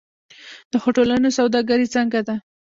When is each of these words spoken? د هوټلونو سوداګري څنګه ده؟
د 0.71 0.73
هوټلونو 0.83 1.27
سوداګري 1.37 1.87
څنګه 1.95 2.19
ده؟ 2.27 2.35